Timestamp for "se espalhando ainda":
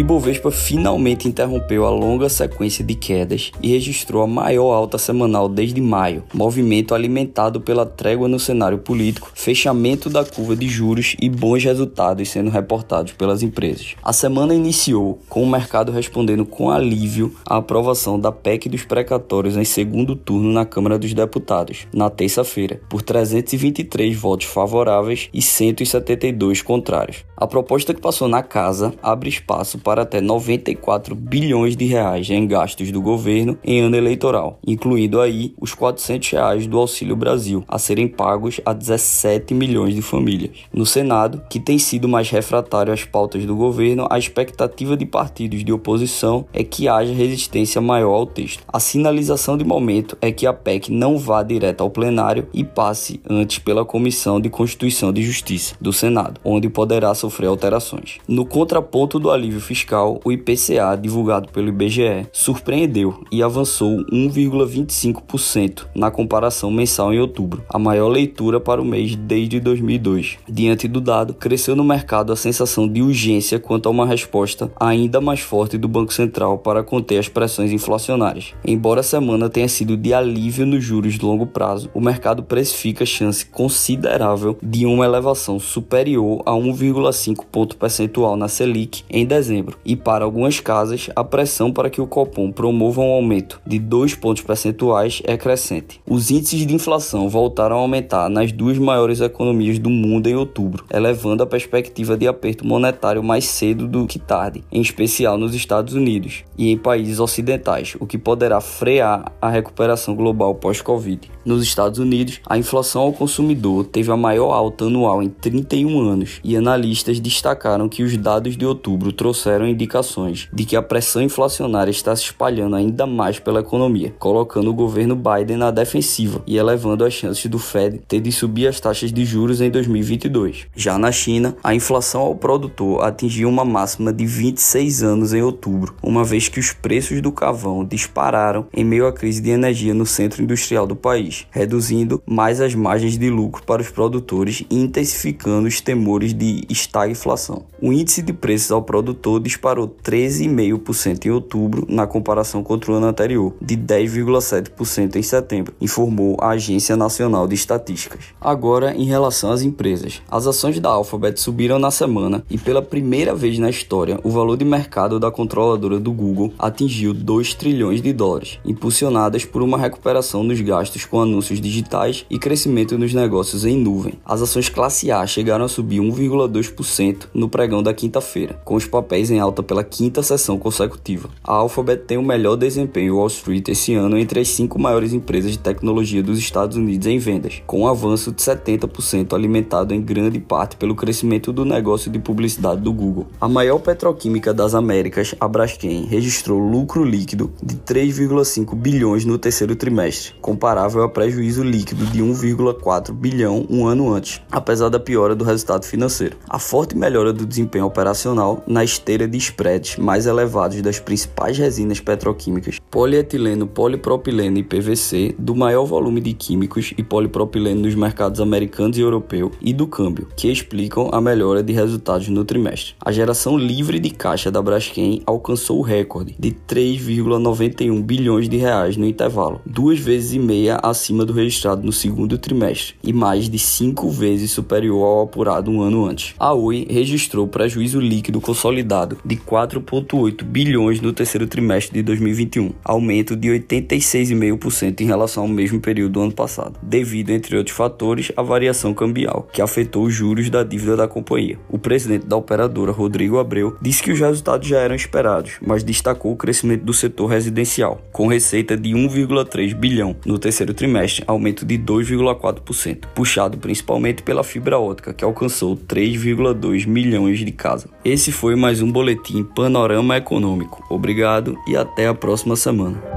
122.14-123.06